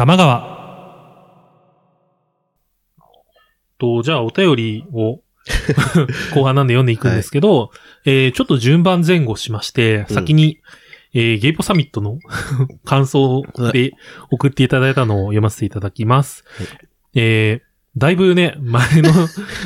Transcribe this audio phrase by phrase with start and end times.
[0.00, 0.56] 玉川。
[3.76, 5.20] と、じゃあお便りを
[6.34, 7.70] 後半なんで読んでいくんですけど、
[8.06, 10.56] えーちょっと順番前後しまして、うん先に、
[11.12, 12.18] えーゲイポサミットの
[12.86, 13.42] 感想
[13.74, 13.92] で
[14.30, 16.44] 送っていただいたのを読ませていただきます。
[16.56, 16.66] はい
[17.16, 19.12] えーだいぶね、前の、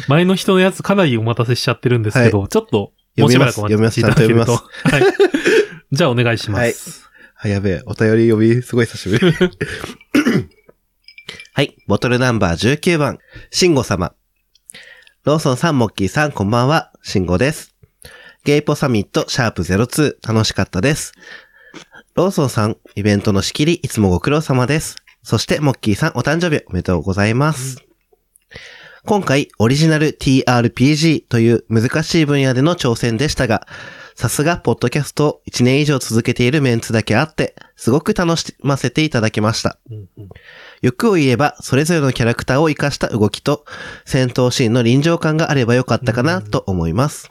[0.08, 4.56] 前の人のやつかなりお待たせしちゃってるんですけど、ちょっと、もうしばらくお待ちいただけると。
[4.56, 5.02] 読はい。
[5.92, 7.04] じゃあお願いします。
[7.44, 7.82] あ、やべえ。
[7.84, 9.30] お便り呼び、すごい久しぶり。
[11.52, 11.76] はい。
[11.86, 13.18] ボトルナンバー19番。
[13.50, 14.14] シンゴ様。
[15.24, 16.90] ローソンさん、モッキーさん、こんばんは。
[17.02, 17.74] シンゴです。
[18.44, 21.12] ゲイポサミット、シャープ02、楽しかったです。
[22.14, 24.96] ローソンさん、イベントの仕切り、いつもご苦労様です。
[25.22, 27.76] そして、モッキーさん、お誕生日おめでとうございます。
[29.06, 33.66] 今回、オリジナル TRPG という難しい分野での挑戦でしたが、
[34.14, 39.78] さすが、ポッドキャストを1年以上続けているメンツだけあって、すごく楽しませていただきました。
[39.90, 40.28] うんうん
[40.80, 43.66] 欲を言えば、それぞれのキャラクターを活かした動きと、
[44.06, 47.30] 戦闘シーンの臨場感があればよかったかなと思います。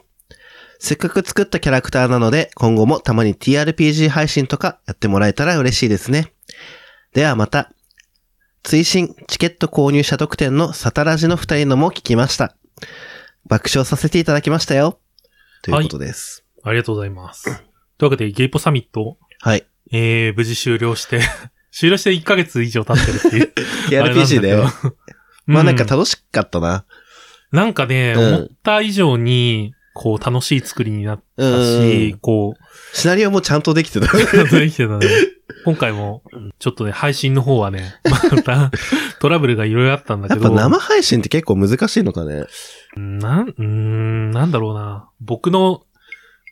[0.78, 6.34] せっかく作ったキャラクターなので、今後もたまに TRPG 配信とかやってもらえたら嬉しいですね。
[7.14, 7.73] ではまた。
[8.64, 12.56] 追伸、チケット購入者特典のサタラジの二人のも聞きました。
[13.46, 15.00] 爆笑させていただきましたよ。
[15.60, 16.46] ということです。
[16.62, 17.44] ありがとうございます。
[17.98, 19.66] というわけで、ゲイポサミット、はい。
[19.92, 21.20] えー、無事終了して、
[21.72, 23.52] 終了して1ヶ月以上経ってるっていう。
[23.90, 24.72] TRPG だよ。
[25.44, 26.86] まあなんかう楽しかったな。
[27.52, 32.54] なんかね、うん思った以上に、こう、楽しい作りになったうしん、こ
[32.94, 34.06] シナリオもちゃんとできてた。
[34.06, 35.06] う、できてたね。
[35.64, 36.22] 今回も、
[36.58, 37.94] ちょっとね、配信の方はね、
[38.32, 38.70] また、
[39.20, 40.42] トラブルがいろいろあったんだけど。
[40.42, 42.44] やっぱ生配信って結構難しいのかね。
[42.96, 45.08] なん、うーん、なんだろうな。
[45.20, 45.82] 僕の、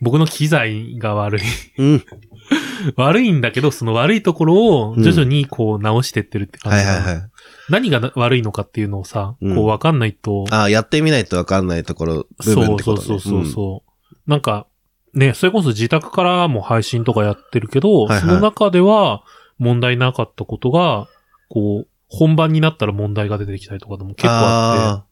[0.00, 1.42] 僕の機材が悪い。
[1.78, 2.04] うん。
[2.96, 4.54] 悪いんだけど、その悪いところ
[4.90, 7.30] を徐々にこう直してってるって感じかな、はいはいはい。
[7.68, 13.06] 何がな悪いのかっていうのをさ、うんこうわかんないと、ああ、やってみないとわかんないところ、部分そうってことね。
[13.06, 14.66] そうそうそうそう、なんか、
[15.14, 19.22] ね、それこそ自宅からも配信とかやってるけど、はいはいその中では
[19.58, 21.08] 問題なかったことが、
[21.48, 25.04] こう、本番になったら問題が出てきたりとかでも結構あって、ああ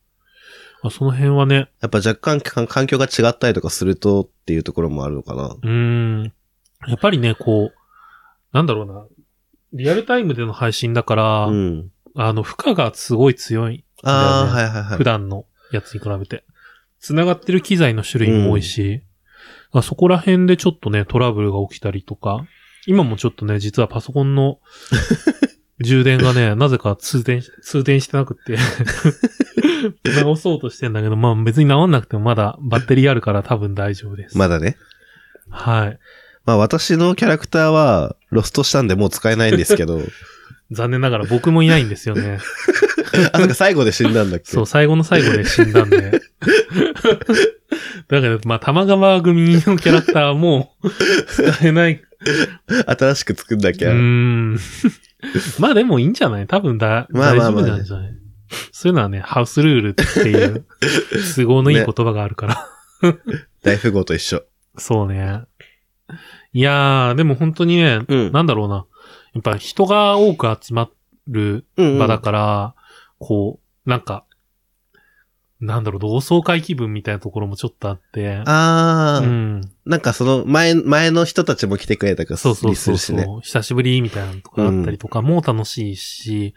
[0.82, 5.48] あその辺はね、やっぱ若干か環境が違ったりとかするとっていうところもあるのかな。
[5.48, 6.32] うーん。
[6.88, 7.74] やっぱりね、こう、
[8.52, 9.06] なんだろうな。
[9.74, 11.90] リアルタイムでの配信だから、うん。
[12.14, 13.84] あの、負荷がすごい強い。
[14.02, 14.96] ああ、だよねはいはいはい。
[14.96, 16.44] 普段のやつに比べて。
[16.98, 19.02] 繋がってる機材の種類も多いし、
[19.72, 22.44] あそこら辺でちょっとね、トラブルが起きたりとか、
[22.86, 24.58] 今もちょっとね、実はパソコンの
[25.80, 28.58] 充電がね、なぜか通電し、通電してなくって、
[30.22, 34.36] 直そうとしてんだけど、まあ別に直んなくてもまだバッテリーあるから多分大丈夫です。
[34.36, 34.76] まだね。
[35.48, 35.98] はい。
[36.44, 40.00] まあ私のキャラクターはロストしたんでもう使えないんですけど。
[40.72, 42.38] 残念ながら僕もいないんですよね。
[43.32, 44.44] あ、なんか最後で死んだんだっけ？
[44.52, 46.20] そう、最後の最後で死んだんで。
[48.10, 50.74] だから、まあ、玉川組のキャラクターも
[51.28, 52.02] 使えない。
[52.86, 53.92] 新しく作んなきゃ。
[53.92, 54.58] ん。
[55.58, 56.46] まあでもいいんじゃない？
[56.46, 58.12] 多分だ、大丈まあまあまあ夫なんじゃない？
[58.72, 60.64] そういうのはね、ハウスルールっていう
[61.36, 62.66] 都合のいい言葉があるから。
[63.62, 64.42] 大富豪と一緒。
[64.76, 65.42] そうね。
[66.52, 68.86] いやー、でも本当にね、うんなんだろうな。
[69.34, 70.90] やっぱ人が多く集ま
[71.28, 71.98] るうん、うん。
[72.00, 72.74] 場だから、
[73.18, 74.24] こう、なんか、
[75.60, 78.42] なんだろう、同窓会気分みたいなところもちょっとあって。
[78.46, 79.60] ああ、うん。
[79.84, 83.40] なんかその前、前の人たちも来てくれたからそうそうそうそう。
[83.42, 86.54] 久しぶりみたいなのとかあったりとかも楽しいし、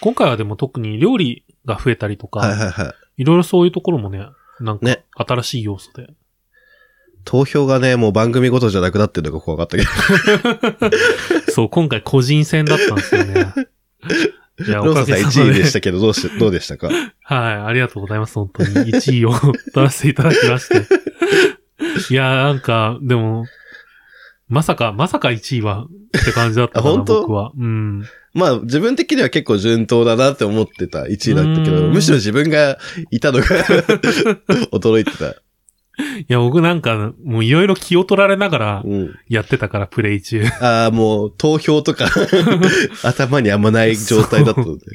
[0.00, 3.22] 今回はでも特に料理が増えたりとか、はいはいはい。
[3.22, 4.26] いろいろそういうところもね、
[4.60, 6.08] なんかね新しい要素で。
[7.26, 10.90] 投票がね、もう番組ごとじゃなくなってるのが怖かったけど。
[11.52, 13.52] そう、今回個人戦だったんですよね。
[14.66, 15.16] いや、ローソンさん
[15.46, 16.88] 1位でしたけけど、どうし、どうでしたか？
[16.88, 16.94] ど。
[16.94, 18.68] はい、ありがとうございます、本当に。
[18.92, 20.86] 1位を取らせていただきまして。
[22.10, 23.46] いや、なんか、でも、
[24.48, 25.86] まさか、まさか1位は
[26.18, 27.20] って感じだったかな、あ本当？
[27.22, 27.52] 僕は。
[27.58, 28.04] うん。
[28.32, 32.78] まあ、自分的には結構順当だなって思ってた1位だったけど、うんむしろ自分が
[33.10, 33.44] いたのが
[34.72, 35.34] 驚いてた。
[35.98, 39.14] いや、僕なんか、もういろいろ気を取られながらうん。
[39.28, 40.44] やってたから、プレイ中。
[40.60, 42.08] ああ、もう、投票とか、
[43.04, 44.86] 頭にあんまない状態だったので。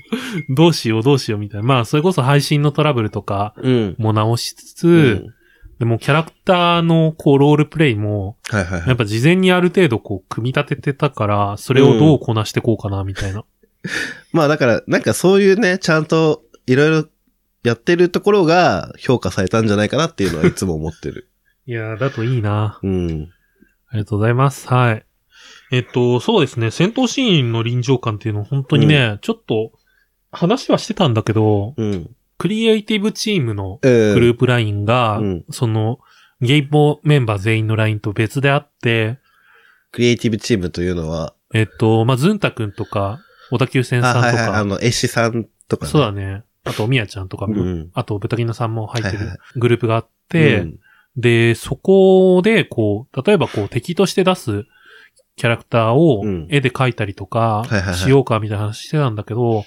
[0.50, 1.68] どうしようどうしようみたいな。
[1.68, 3.95] まあ、それこそ配信のトラブルとかうん。
[3.97, 5.36] も直しつつ、うん
[5.80, 8.88] でもキャラクターのこうロールプレイも、はいはいはい。
[8.88, 13.44] やっぱ事前にある程度こう組み立ててたから、それをどうこなしてこうかなみたいな。
[14.31, 17.06] まあだから、なんかそういうね、ちゃんといろいろ
[17.65, 21.29] やってるところが評価されたんじゃないかなっていうのはいつも思ってる。
[21.67, 22.79] いやー、だといいな。
[22.83, 23.29] うん。
[23.89, 24.67] ありがとうございます。
[24.67, 25.06] はい。
[25.71, 29.71] えっと、そうですね、戦闘シーンの臨場感っていうのは本当にね、ちょっと、
[30.31, 32.09] 話はしてたんだけど、うん。
[32.38, 36.00] クリエイティブチームのググループラインが、うんその、
[36.41, 39.19] ゲイポメンバー全員のラインと別であって、
[39.91, 43.19] クリエイティブチームというのは、えっと、まあ、ズンタくんとか、
[43.50, 46.44] 小田急線あ、さんとか、はいはい、あの、絵師さんとか、そうだね。
[46.65, 50.79] あと、みやちゃんとかも、うんあと、豚キナさんも入ってるはいはいグループがあって、うん
[51.17, 54.65] で、そこで、こう、例えばこう、敵として出す
[55.38, 59.63] キャラクターをうん絵で描いたりとかはいはいはいしようかみたいな話してたんだけど、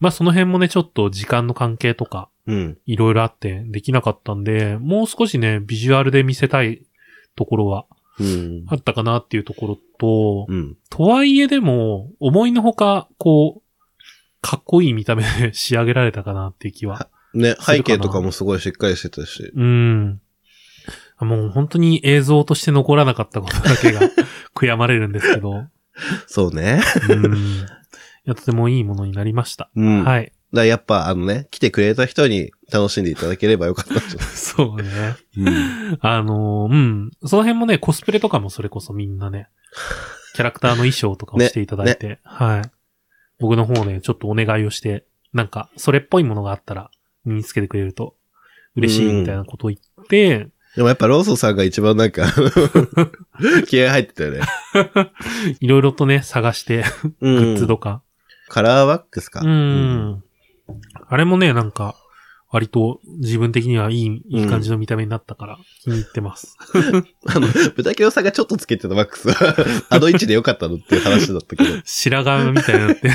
[0.00, 2.78] まあその辺もね、ちょっと時間の関係とか、うん。
[2.86, 6.82] いろいろあってできなかったんで、もう少しね、ビジュアルで見せたい
[7.36, 7.86] ところは
[8.18, 8.64] うん。
[8.68, 10.76] あったかなっていうところと、うん。
[10.90, 13.62] とはいえでも、思いのほか、こう、
[14.40, 17.08] かっこいい見た目で仕上げられたかなっていう気は。
[17.34, 19.52] ね、背景とかもすごいしっかりしてたし。
[19.54, 20.20] うん。
[21.20, 24.00] もう本当に映像として残らなかったことだけが
[24.54, 25.64] 悔やまれるんですけど。
[26.26, 26.80] そうね。
[27.10, 27.34] うん。
[27.34, 27.38] い
[28.24, 29.70] や、とてもいいものになりました。
[29.74, 29.98] うん。
[30.00, 30.32] だかはい。
[30.52, 34.00] らやっぱ、あのね、来てくれた人に楽しんでいただければよかったと。
[34.22, 35.16] そうね。
[35.36, 35.98] うん。
[36.00, 37.10] あのーうん。
[37.26, 39.48] その辺もね、コスプレとかもそれこそみんなね、
[40.34, 42.70] キャラクターの衣装とかをしていただいて、はい。
[43.38, 46.90] 僕の方ね、ちょっとお願いをして、なんか、それっぽいものがあったら
[47.24, 48.16] 身につけてくれると
[48.76, 52.26] 嬉しいみたいなことを言って、でもやっぱローソンさんが一番なんか、
[53.66, 54.40] 気合入ってたよね。
[55.60, 56.84] いろいろとね、探して、
[57.20, 57.36] うん。
[57.36, 58.02] グッズとか。
[58.48, 59.40] カラーワックスか。
[59.40, 60.22] うん。
[61.08, 61.96] あれもね、なんか、
[62.50, 66.56] 割と自分的にはいい、いい感じの見た目になったから気に入ってます。
[67.26, 69.54] あの、豚キロさんがちょっとつけてたワックスは、
[69.90, 71.70] あの位置でよかったのっていう話だったけど。
[71.84, 73.10] 白髪みたいになって、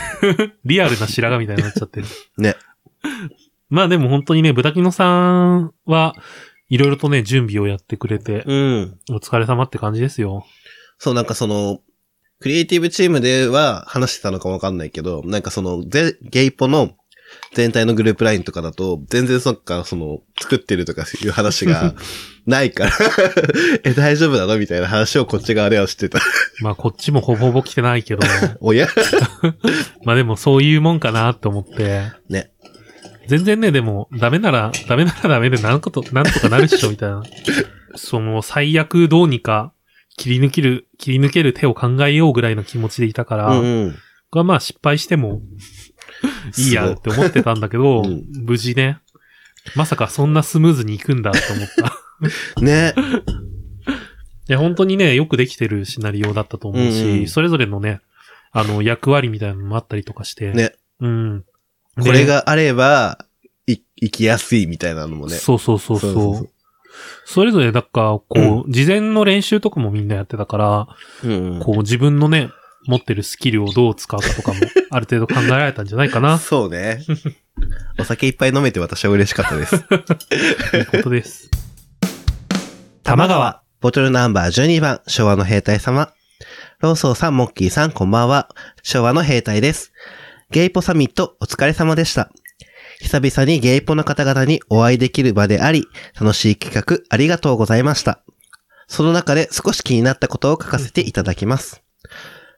[0.65, 2.05] リアルな白髪みたいになっちゃってる。
[2.37, 2.55] ね。
[3.69, 6.15] まあでも本当にね、豚キノさんは、
[6.69, 8.99] いろいろとね、準備をやってくれて、うん。
[9.09, 10.45] お疲れ様って感じですよ。
[10.99, 11.81] そう、なんかその、
[12.39, 16.95] クリエイティブチームでは話してたのかわかんないけど、なんかその、ぜゲイポの
[17.53, 21.93] 全体のグループラインとかだと、全然そっか、その、作ってるとかいう話が
[22.47, 22.91] ないから、
[23.85, 26.19] え、大丈夫なのみたいな話をこっち側ではしてた。
[26.61, 28.21] まあこっちもほぼほぼ来てないけど、
[28.59, 28.87] おや？
[30.03, 32.51] まあでもそういうもんかなって思って、ね。
[33.27, 37.23] 全然ね、でも、ダメなら、ダメならダメでなんこと、なんとかなるっしょ、みたいな。
[37.95, 39.71] その、最悪どうにか、
[40.17, 43.95] 切り抜ける、切り抜ける手を考えようぐらいの気持ちでいたから、うん
[44.33, 44.47] うん。
[44.47, 45.41] まあ失敗しても、
[46.57, 48.99] いいやって思ってたんだけど、うん無事ね、
[49.75, 51.67] まさかそんなスムーズにいくんだって思っ
[52.55, 52.61] た。
[52.61, 52.93] ね。
[54.49, 58.01] いや、本当にね、よくできてるシナリオだったと思うし、うんうんそれぞれのね、
[58.51, 60.73] あの、役割みたいなのもあったりとかして、ね。
[60.99, 61.39] うん。
[61.97, 63.25] でこれがあれば、
[63.67, 65.35] い、生きやすいみたいなのもね。
[65.35, 66.13] そうそうそうそう。
[66.13, 66.49] そうそう
[67.25, 70.87] それぞれ、だから、こう、事前の練習とかもみんなやってたから、
[71.23, 71.59] うんうん。
[71.59, 72.49] こう、自分のね、
[72.85, 74.59] 持ってるスキルをどう使うかとかも、
[74.89, 76.37] ある程度考えられたんじゃないかな。
[76.39, 77.03] そうね。
[77.99, 79.79] お酒いっぱい飲めて私は嬉しかったです。
[79.87, 81.49] ということです。
[83.03, 83.61] 玉川。
[83.79, 86.13] ボトルナンバー12番、昭和の兵隊様。
[86.79, 88.49] ローソーさん、モッキーさん、こんばんは。
[88.81, 89.91] 昭和の兵隊です。
[90.51, 92.31] ゲイポサミット、お疲れ様でした。
[93.01, 95.87] 久々にゲイポの方々にお会いできる場であり、
[96.19, 98.23] 楽しい企画、ありがとうございました。
[98.87, 101.83] その中で少し気になったことを書かせていただきます。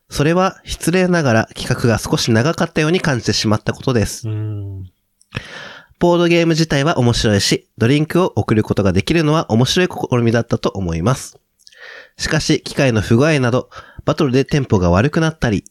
[0.10, 4.30] それは、失礼ながら企画が少し長かったように感じてしまったことです。
[4.30, 4.92] うん。
[6.00, 11.40] ボードゲーム自体は面白いし、ドリンクを送ることができるのは面白い試みだったと思います。
[12.18, 13.69] しかし、機械の不具合など、
[14.06, 15.66] バトルでテンポが悪くなったり、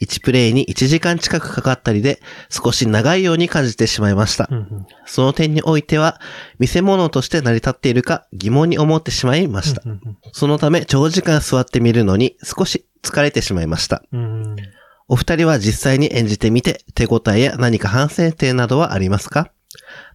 [0.00, 4.54] 1プレイに1時間近くかかったりで、少し長いように感じてしまいましたう。
[4.54, 6.20] んその点においては、
[6.58, 9.82] 見せ物として成り立っているか疑問に思ってしまいました。
[9.84, 10.00] うん
[10.32, 14.02] そのため、長時間座ってみるのに少し疲れてしまいました。
[14.12, 14.56] うん。
[15.08, 19.52] お二人は実際に演じてみて手応えや何か反省点などはありますか？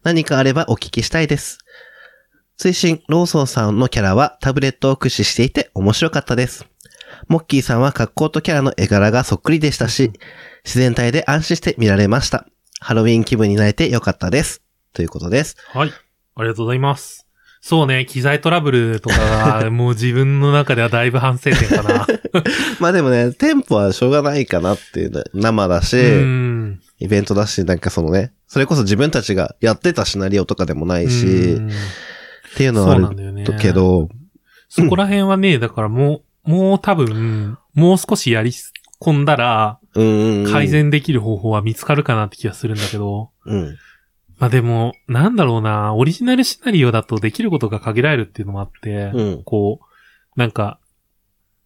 [0.04, 1.60] 何かあればお聞きしたいです。
[2.58, 6.66] 追伸、ローソンさんのキャラはタブレットを駆使していて面白かったです。
[7.28, 10.12] モッキーさんは格好とキャラの絵柄がそっくりでしたし、
[10.66, 12.46] 自然体で安心して見られました。
[12.80, 14.62] ハロウィン気分になれてよかったです。
[14.94, 15.56] ということです。
[15.74, 15.92] はい。
[16.36, 17.28] ありがとうございます。
[17.62, 19.18] そうね、機材トラブルとか
[19.62, 22.08] が、もう自分の中ではだいぶ反省点かな。
[22.82, 26.80] まあでもね、テンポはしょうがないかなっていうね、生だし、うん。
[27.00, 31.72] イベントだし、なんかそのね、それこそ自分たちがやってたシナリオとかでもないし、うん
[32.52, 34.10] っていうのはあるけど、
[34.68, 38.52] そこら辺はね、だからもう、もう多分、もう少しやり
[39.00, 39.80] 込んだら、
[40.52, 40.68] 改。
[40.68, 43.78] 善できる方法は見つかるかなって気がするんだけど、うん。
[44.42, 49.44] まあでも、なんだろうな、オリジナルシナリオだとできることが限られるっていうのもあって、うん。
[49.44, 49.86] こう、
[50.40, 50.80] なんか、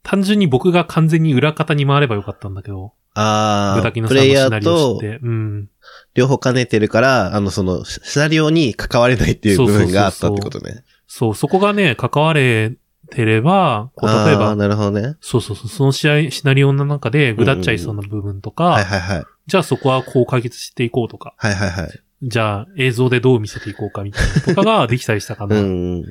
[0.03, 5.00] 単純に僕が完全に裏方に回ればよかったんだけど、ああ、プレイヤーと。
[5.01, 5.70] うん。
[6.15, 10.84] 両方兼ねてるから、あの、その、シシナリオに関われないっていう部分があったってことね。
[11.08, 12.74] そう、そこがね、関われ
[13.10, 15.15] てれば、こう、例えば、なるほどね。
[15.22, 19.24] そうそうそう、その試合、シナリオの中でぐだっちゃいそうな部分とか、はいはいはい。
[19.48, 22.05] じゃあそこはこう解決していこうとか、はいはいはい。
[22.24, 25.62] じゃあ映像でどう見せていこうかみたいなとかができたりしたかうな。
[25.62, 26.03] ん。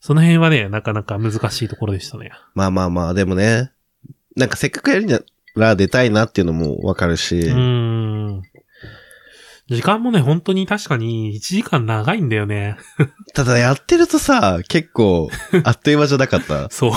[0.00, 2.30] その辺はね、なかなか難しいところでしたね。
[2.54, 3.72] まあまあまあ、でもね、
[4.36, 5.20] なんかせっかくやるな
[5.56, 8.42] ら出たいなっていうのもわかるし、うーん。
[9.70, 12.76] 時間もね、本当に確かに1時間長いんだよね。
[13.32, 15.30] ただやってるとさ、結構、
[15.64, 16.68] あっという間じゃなかった？
[16.70, 16.92] そう。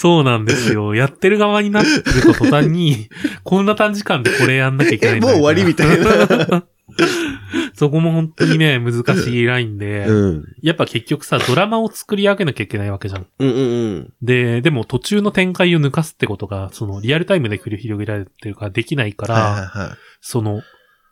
[0.00, 0.94] そうなんですよ。
[0.96, 3.08] やってる側になってると途端に、
[3.42, 6.64] こんな短時間でこれやんなきゃいけないえ、んだもう終わりみたいな。
[7.74, 10.44] そこも本当にね、難しいラインで、うん。
[10.62, 13.26] やっぱ結局さ、ドラマを作り上げなきゃいけないわけじゃん。
[13.40, 14.12] うんうんうん。
[14.22, 19.96] で、でも途中の展開を抜かすってことが、そのリアルタイムで繰り広げられてるからできないから、はいはいはい。
[20.20, 20.62] その、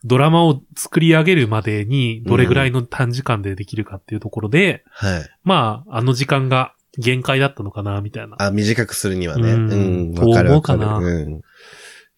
[0.05, 5.29] ドラマを作り上げるまでにどれぐらいの短時間でできるかっていうところで、はい。
[5.43, 8.37] まあ、あの時間が限界だったのかな、みたいな。
[8.39, 9.53] あ、短くするにはね。
[9.53, 10.15] ううんん。
[10.15, 10.81] わかるわかる。
[10.81, 11.41] と思うかなうん。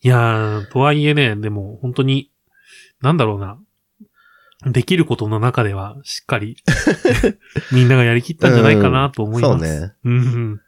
[0.01, 2.31] いやー、とはいえね、でも本当に、
[3.01, 3.59] なんだろうな。
[4.67, 6.57] できることの中ではしっかり
[7.71, 9.67] みんながやりきったんじゃないかなと思います。
[9.69, 9.95] そうね。
[10.05, 10.61] うん。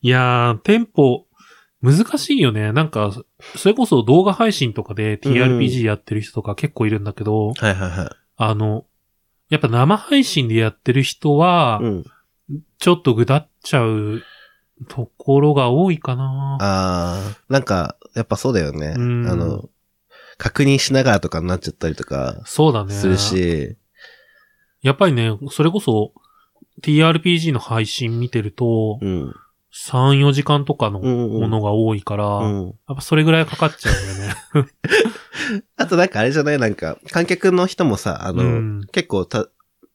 [0.00, 1.26] いやー、テンポ、
[1.82, 2.72] 難しいよね。
[2.72, 3.12] なんか、
[3.56, 8.86] それこそ動画配信とかで TRPG やってる人とか結構いるんだけど、はいはいはあの、
[9.48, 12.04] やっぱ生配信でやってる人はい。、うん。
[12.78, 14.22] ちょっとぐだっちゃう
[14.88, 16.58] ところが多いかな。
[16.60, 18.94] ああ、なんか、やっぱそうだよね。
[18.96, 19.68] うんあの、
[20.38, 22.92] 確認しながらとかになっちゃったりとかそうだね。
[22.94, 23.76] するし、
[24.82, 26.12] やっぱりね、それこそ
[26.82, 29.34] TRPG の配信見てると、うん。
[29.74, 32.66] 3、4時間とかのうんうんものが多いから、うん。
[32.66, 34.70] やっぱそれぐらいかかっちゃうんだよね。
[35.76, 36.58] あとなんかあれじゃない？
[36.58, 39.46] なんか、観客の人もさ、あの、うん結構た、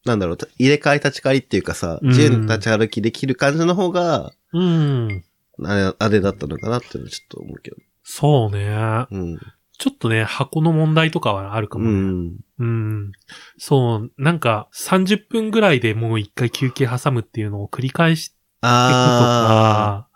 [0.07, 5.23] なんだろう、た入れ替わり立ち替わりっていうかさ、うん自由に立ち歩きできる感じの方が、うん。
[5.63, 7.77] あれ、あれだったのかなっていうのはちょっと思うけど。
[8.03, 9.05] そうね。
[9.11, 9.39] うん。
[9.77, 11.99] ちょっとね、箱の問題とかはあるかうもね。
[11.99, 12.37] ん。
[12.59, 13.11] うん。
[13.57, 20.09] そう、なんか30分ぐらいでもう一回休憩挟むっていうのを繰り返していくとあか、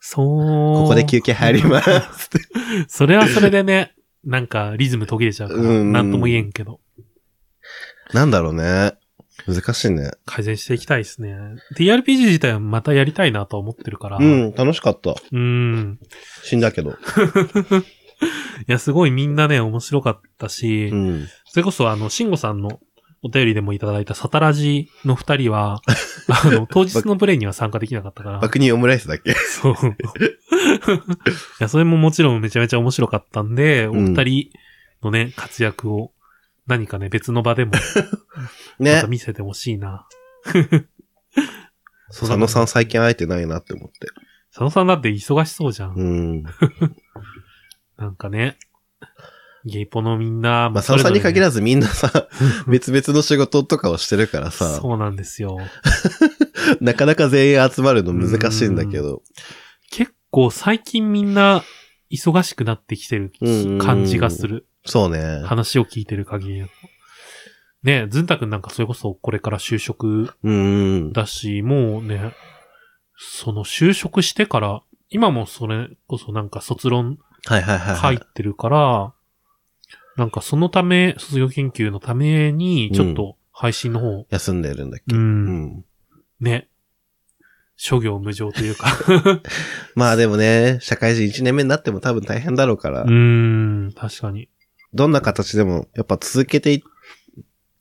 [0.00, 0.40] そう。
[0.40, 2.30] あ、ここで休憩入ります。
[2.88, 6.80] それはそれでね、なんかリズム途切れちゃうから、うんなんとも言えんけど、
[8.12, 8.94] なんだろうね。
[9.46, 10.12] 難しいね。
[10.26, 11.36] 改善していきたいですね。
[11.76, 14.18] TRPG 自体はまたやりたいなとは思ってるから。
[14.18, 15.14] うん、楽しかった。
[15.32, 15.98] うん。
[16.44, 16.90] 死んだけど。
[16.92, 16.94] い
[18.68, 21.26] や、すごいみんなね、面白かったし、うん。
[21.46, 22.78] それこそあの、慎吾さんの
[23.22, 25.80] お便りでもいただいたサタラジの二人は、
[26.28, 28.38] あの、当日のプレイには参加できなかったから。
[28.38, 29.34] 爆乳オムライスだっけ？
[29.34, 29.74] そう。
[29.74, 29.76] い
[31.58, 34.50] や、それももちろんめちゃめちゃ面白かったんで、おうん二人
[35.02, 36.12] のね、活躍を
[36.66, 37.72] 何かね、別の場でも
[38.78, 39.06] まねた。
[39.06, 40.06] 見せてほしい な。
[42.08, 44.08] 佐野さん最近会えてないなって思って。
[44.50, 45.94] 佐野さんだって忙しそうじゃん。
[45.94, 46.42] うん。
[47.98, 48.58] なんかね。
[49.66, 52.28] ゲイポのみんな、まあ、佐野さんに限ららずみんなさ、
[52.68, 55.58] 別々の仕事とかをしてるからさ、そうなんですよ。
[56.80, 59.22] なかなか全員集まるの難しいんだけど。
[59.90, 61.64] 結構最近みんな
[62.10, 64.66] 忙しくなってきてるうん感じがする。
[64.84, 65.42] そうね。
[65.44, 66.74] 話を聞いてる限りだと。
[67.82, 71.12] ねずんたくんなんかそれこそこれから就職うん。
[71.12, 72.32] だし、もうね、
[73.16, 78.20] その就職してから、今もそれこそなんか卒論はいはいはい、は入っい。
[78.34, 79.14] てるから、
[80.16, 85.84] なんかそのため、卒業研究のために、ちょっと配信の方、休んでるんだっけ、うん、うん。
[86.40, 86.68] ね、
[87.76, 88.86] 諸行無常というか、
[89.94, 93.10] まあでもね、社会人1年目になっても多分大変だろうから、うー
[93.88, 94.48] ん、確かに。
[94.94, 96.82] どんな形でもやっぱ続けてい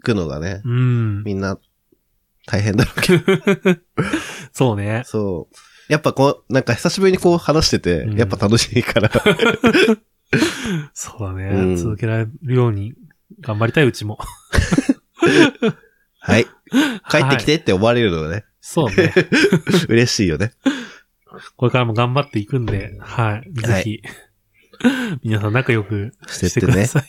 [0.01, 1.23] くのがね、うん。
[1.23, 1.59] みんな
[2.45, 3.23] 大変だろうけど、
[4.51, 5.03] そうね。
[5.05, 5.55] そう。
[5.91, 9.11] やっぱこう、なんか久しぶりにこう話してて、うんやっぱ楽しいから。
[10.93, 12.95] そうだね、うん続けられるように
[13.41, 14.17] 頑張りたい、うちも。
[16.19, 16.45] はい。
[16.45, 16.53] 帰って
[17.09, 17.37] きはい。
[17.45, 19.13] てって思われるのがね、そうね。
[19.87, 20.53] 嬉しいよね。
[21.57, 23.53] これからも頑張っていくんで、はい。
[23.53, 24.01] ぜひ、
[25.23, 27.03] 皆さん仲良くしてください。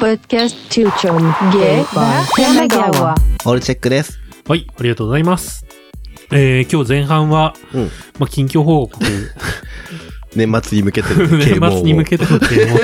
[0.00, 3.14] Podcast Tuchom Gay Bar Kanagawa.
[3.44, 4.18] オールチェックです。
[4.48, 5.64] はい、ありがとうございます。
[6.32, 7.82] えー、今日前半は、うん
[8.18, 9.04] まあ、近況報告、
[10.34, 12.78] 年末に向けての 年啓蒙を末に向けての啓蒙。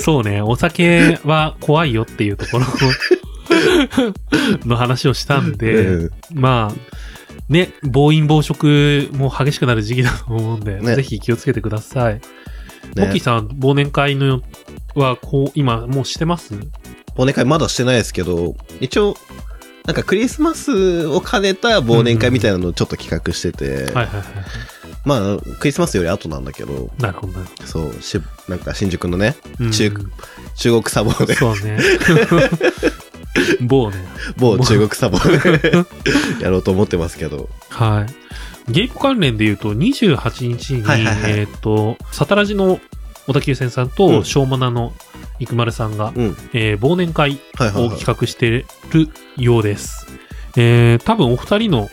[0.00, 2.66] そうね、お酒は怖いよっていうところ
[4.64, 6.94] の話をしたんで、うんまあ、
[7.48, 12.14] ね、暴飲暴食も激しくなる時期だと思うんで、ねぜひ気をつけてください。
[12.14, 12.20] ね
[12.96, 14.42] モッキーさん、忘年会の
[14.94, 16.54] は、こう、今、もうしてます？
[17.16, 19.16] 忘年会まだしてないですけど、一応、
[19.84, 23.92] なんかクリスマスを兼ねた忘年会みたいなのをちょっと企画してて。
[25.04, 27.34] まあ、クリスマスより後なんだけど、なるほど
[27.66, 29.68] そう、し、なんか新宿のね、ど。
[29.70, 30.12] 中うん
[30.56, 31.78] 中国サボで、そうね。
[33.60, 33.96] 某ね。
[34.36, 35.84] 某中国サボで
[36.40, 38.06] やろうと思ってますけど、は
[38.68, 38.72] い。
[38.72, 42.80] ゲイポ関連で言うと、28日に、はいはいはいえっ、と、サタラジの
[43.26, 44.92] 小田急線さんうと、んしょうもなの
[45.40, 46.36] 生丸さんが、うん。
[46.52, 47.86] えー忘年会はいはい、はい。
[47.88, 48.66] を企画してる
[49.36, 50.06] ようです。
[50.56, 51.90] えー、多分お二人の、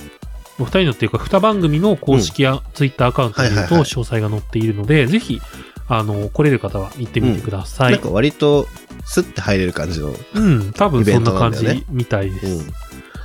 [0.60, 5.42] お二人のっていうか、二番組の公式やツイッターアカウントにとはいはいはい詳細が載っているので、ぜひ、
[5.88, 7.94] あの、来れる方は行ってみてください。
[7.94, 8.68] なんか割と、
[9.05, 10.13] スッて入れる感じの。
[10.36, 12.46] うん、多分そんな感じみたいです。
[12.48, 12.74] うん。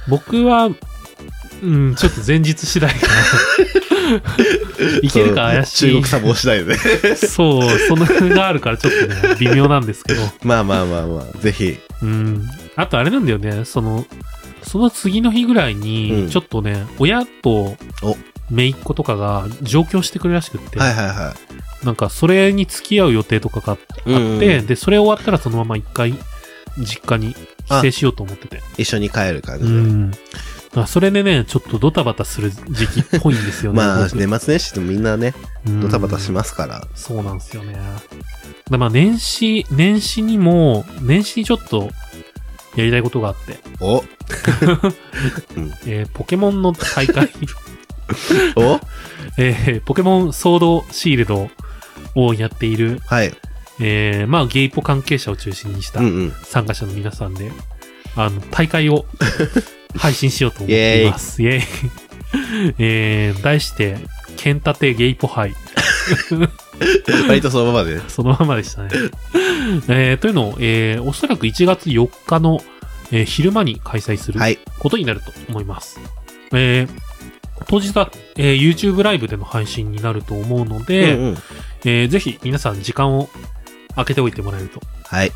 [0.09, 0.71] 僕は、
[1.63, 3.15] うん、ちょっと前日次第かな。
[5.03, 5.87] いけるか怪しい。
[5.89, 7.17] 中国サボ次第で。
[7.17, 10.23] そう、その辺があるからちょっとね、微妙なんですけど。
[10.43, 11.77] まあまあまあまあ、ぜひ。
[12.03, 12.49] うん。
[12.77, 14.07] あとあれなんだよね、その、
[14.63, 18.17] その次の日ぐらいに、うんちょっとね、親とお、
[18.51, 21.35] 姪っ子とかが上京してくるらしくって、はいはいは
[21.85, 24.15] なんかそれに付き合う予定とかがあって、い。
[24.15, 26.15] うんうんで、それ終わったらそのまま一回、
[26.79, 27.35] 実家に
[27.69, 28.63] 帰省しようと思ってて。
[28.79, 29.71] 一緒に帰る感じで。
[29.71, 30.13] うん。
[30.87, 33.79] それでね、ちょっとドタバタする時期っぽいんですよね。
[33.79, 35.35] まあ、僕年末年始でもみんなね、
[35.67, 36.87] うんドタバタしますから。
[36.95, 37.79] そうなんですよね。
[38.71, 41.91] でまあ年始、年始にも、年始にちょっと
[42.77, 44.05] やりたいことがあって、お
[45.87, 47.31] えーポケモンの大会、
[48.57, 48.81] お？
[49.39, 51.51] えーポケモンソードシールド
[52.15, 53.33] をやっている、はい。
[53.81, 56.33] えーまあゲイポ関係者を中心にしたうんうん。
[56.45, 57.51] 参加者の皆さんで、
[58.17, 59.07] あの、大会を
[59.97, 61.43] 配信しようと思っています。
[61.43, 61.63] イェーイ。
[62.79, 63.97] えー題して、
[64.37, 65.55] ケンタテゲイポ杯。
[67.29, 68.01] 割とそのままで。
[68.09, 68.91] そのままでしたね。
[69.89, 72.63] えーというのを、えーおそらく1月4日の、
[73.13, 74.59] えー昼間に開催するはい。
[74.79, 75.99] ことになると思います。
[76.53, 76.89] えー
[77.69, 81.37] 当日は、えー YouTube ライブでの配信になると思うので、うんうん。
[81.85, 83.29] えーぜひ皆さん時間を
[83.95, 84.81] 空けておいてもらえると。
[85.05, 85.33] はい。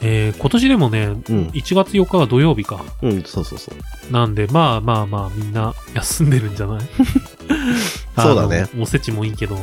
[0.00, 1.16] えー今年でもね、うん。
[1.54, 2.80] 1月4日は土曜日か。
[3.02, 4.12] うん、そうそうそう。
[4.12, 6.80] なんで、まあまあまあ、みんな休んでるんじゃない？
[8.18, 8.66] そうだね。
[8.78, 9.58] おせちもいいけど、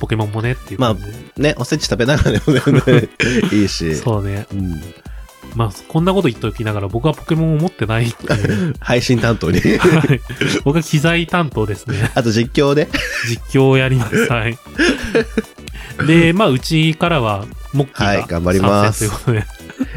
[0.00, 1.12] ポケモンもねっていう感じで。
[1.50, 3.08] ね、おせち食べながらでも全然
[3.60, 3.96] いいし。
[3.96, 4.46] そうね。
[4.52, 4.80] うん。
[5.54, 8.74] まあ、こんなこと言っておきながら僕はポケモンを持ってないっていう。
[8.80, 9.60] 配信担当に。
[9.60, 9.66] は
[10.04, 10.20] い
[10.64, 12.10] 僕は機材担当ですね。
[12.14, 12.88] あと実況で。
[13.28, 14.16] 実況をやります。
[14.26, 14.58] はい。
[16.06, 19.48] で、まあ、うちからは、モッキーがはい頑張りますということ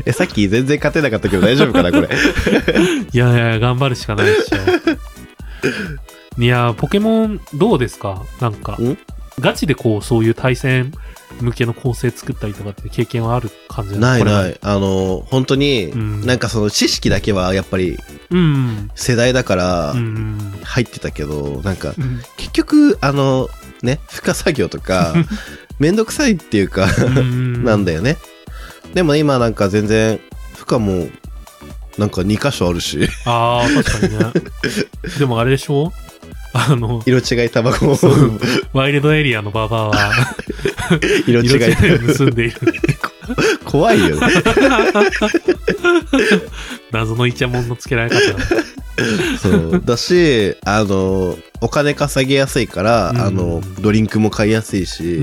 [0.05, 2.07] え、さっき全然勝てなかったけど大丈夫かな、これ。
[2.07, 2.15] で。
[3.13, 6.41] いやいや、頑張るしかないでしょ。
[6.41, 8.23] いや、ポケモンどうですか？
[8.39, 8.97] なんかん、
[9.39, 10.91] ガチでこう、そういう対戦
[11.39, 14.23] 向けの構成作ったりとかって経験はある感じないい。
[14.23, 14.57] ない。
[14.61, 17.97] あの、本当に、うんなんかその知識だけはやっぱり
[18.29, 18.91] うん。
[18.95, 20.59] 世代だからうん。
[20.63, 22.21] 入ってたけど、なんかうん。
[22.37, 23.49] 結局、あの、
[23.81, 25.15] ね、負荷作業とか、
[25.79, 28.17] めんどくさいっていうか、うんなんだよね。
[28.93, 30.19] でも今なんか全然、
[30.55, 31.07] 負荷も、
[31.97, 34.31] なんか2箇所あるし、ああ、確かにね。
[35.17, 35.91] でもあれでしょ？
[36.53, 38.39] あの、色違い卵を、そう
[38.73, 40.11] ワイルドエリアのババアは、
[41.27, 42.55] 色違いを盗んでいる。
[43.65, 44.27] 怖いよね。
[46.91, 48.19] 謎のイチャモンの付けられ方。
[49.41, 49.81] そう。
[49.83, 55.19] だし、あの、お金稼ぎやすいから、うんあの、ドリンクも買いやすいし。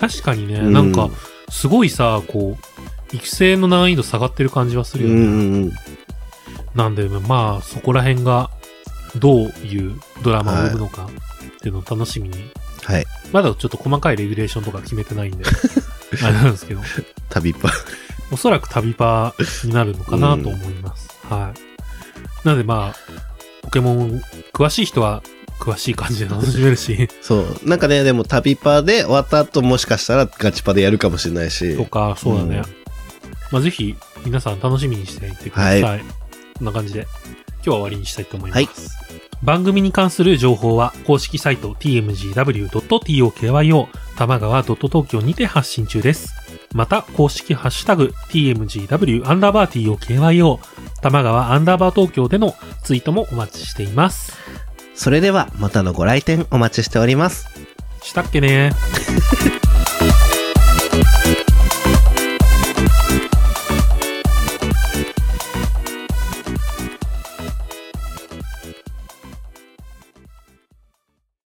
[0.00, 1.10] 確かにね、うんなんか、
[1.50, 2.56] すごいさ、こ
[3.12, 5.26] う、育成の難易度下がってる感じはすうんうるよね。
[5.26, 5.72] んうん。
[6.74, 8.50] なんで、まあ、そこら辺が、
[9.16, 12.50] どういうドラマを生むのかっていうのを楽しみに。
[12.84, 13.06] はい。
[13.32, 15.44] まだちょっと細かいレギュレーションとか決めてないんで、
[16.22, 16.80] あれなんですけど、
[17.28, 17.70] 旅パ。
[18.30, 21.08] おそらく旅パになるのかなと思います。
[21.22, 22.46] はい。
[22.46, 22.96] なのでまあ、
[23.62, 25.22] ポケモン、詳しい人は
[25.58, 27.68] 詳しい感じで楽しめるし、 そう。
[27.68, 31.76] なんかね、でも旅パで終わった後もしかしたらガチパでやるかもしれないし。
[31.76, 32.58] とか、そうだね。
[32.58, 32.78] うん
[33.50, 35.82] まあぜひ、皆さん楽しみにしていてください。
[35.82, 35.98] は
[36.58, 37.06] こんな感じで、
[37.58, 38.98] 今日は終わりにしたいと思います。
[39.42, 43.30] 番組に関する情報は、公式サイト tmgw.tokyo
[44.16, 46.34] 玉川 .tokyo にて発信中です。
[46.74, 50.58] また、公式ハッシュタグ tmgw アンダーバー tokyo
[51.00, 54.36] 玉川アンダーバー東京でのツイートもお待ちしています。
[54.94, 57.46] それでは、またのご来店お待ちしております。
[58.02, 58.72] したっけね